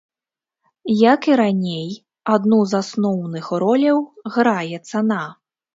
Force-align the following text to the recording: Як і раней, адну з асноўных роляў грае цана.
Як 1.13 1.21
і 1.33 1.35
раней, 1.41 1.85
адну 2.39 2.59
з 2.73 2.81
асноўных 2.83 3.45
роляў 3.67 3.97
грае 4.35 4.77
цана. 4.91 5.25